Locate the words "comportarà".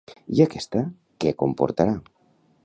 1.43-1.95